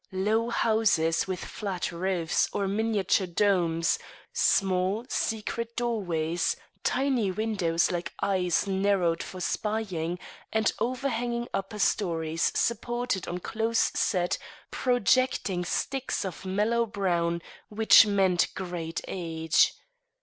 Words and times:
Low 0.11 0.49
houses 0.49 1.27
with 1.27 1.45
flat 1.45 1.91
roofs 1.91 2.49
or 2.53 2.67
miniature 2.67 3.27
domes, 3.27 3.99
small, 4.33 5.05
secret 5.09 5.75
doorways, 5.75 6.55
tiny 6.83 7.29
windows 7.29 7.91
like 7.91 8.11
eyes 8.19 8.65
narrowed 8.65 9.21
for 9.21 9.39
spying, 9.39 10.17
and 10.51 10.71
overhanging 10.79 11.49
upper 11.53 11.77
stories 11.77 12.51
supported 12.57 13.27
on 13.27 13.41
close 13.41 13.91
set, 13.93 14.39
projecting 14.71 15.63
sticks 15.63 16.25
of 16.25 16.45
mellow 16.45 16.87
brown 16.87 17.39
which 17.69 18.07
meant 18.07 18.47
great 18.55 19.01
age. 19.07 19.75